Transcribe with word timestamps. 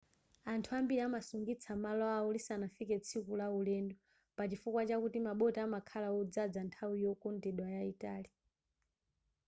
anthu 0.53 0.69
ambiri 0.79 1.01
amasungitsa 1.07 1.71
malo 1.85 2.05
awo 2.17 2.27
lisanafike 2.35 2.95
tsiku 3.05 3.33
la 3.37 3.47
ulendo 3.59 3.95
pachifukwa 4.37 4.81
chakuti 4.89 5.19
maboti 5.27 5.59
amakhala 5.65 6.07
odzaza 6.19 6.59
nthawi 6.67 6.97
yokondedwa 7.05 7.67
yayitali 7.75 8.29